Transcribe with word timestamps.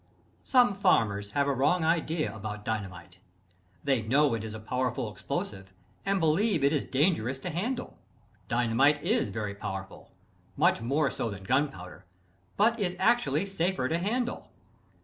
Some 0.43 0.73
farmers 0.73 1.29
have 1.33 1.45
a 1.47 1.53
wrong 1.53 1.83
idea 1.83 2.33
about 2.35 2.65
dynamite. 2.65 3.19
They 3.83 4.01
know 4.01 4.33
it 4.33 4.43
is 4.43 4.55
a 4.55 4.59
powerful 4.59 5.11
explosive, 5.13 5.75
and 6.07 6.19
believe 6.19 6.63
it 6.63 6.73
is 6.73 6.85
dangerous 6.85 7.37
to 7.37 7.51
handle. 7.51 7.99
Dynamite 8.47 9.03
is 9.03 9.29
very 9.29 9.53
powerful, 9.53 10.11
much 10.57 10.81
more 10.81 11.11
so 11.11 11.29
than 11.29 11.43
gunpowder, 11.43 12.03
but 12.57 12.79
is 12.79 12.95
actually 12.97 13.45
safer 13.45 13.87
to 13.89 13.99
handle. 13.99 14.49